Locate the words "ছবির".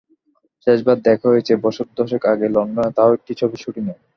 3.39-3.61